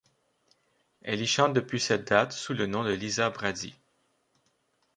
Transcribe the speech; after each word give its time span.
Elle 1.03 1.21
y 1.21 1.27
chante 1.27 1.53
depuis 1.53 1.79
cette 1.79 2.07
date 2.09 2.31
sous 2.31 2.53
le 2.55 2.65
nom 2.65 2.83
de 2.83 2.91
Liza 2.91 3.29
Brady. 3.29 3.75